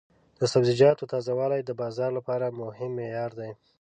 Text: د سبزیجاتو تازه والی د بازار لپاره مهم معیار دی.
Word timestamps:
د 0.39 0.41
سبزیجاتو 0.53 1.09
تازه 1.13 1.31
والی 1.39 1.61
د 1.65 1.71
بازار 1.81 2.09
لپاره 2.17 2.57
مهم 2.61 2.91
معیار 2.99 3.31
دی. 3.39 3.51